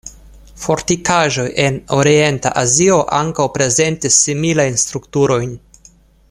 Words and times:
Fortikaĵoj 0.61 1.45
en 1.65 1.77
Orienta 1.97 2.53
Azio 2.63 2.97
ankaŭ 3.19 3.47
prezentis 3.59 4.19
similajn 4.25 4.83
strukturojn. 4.87 5.55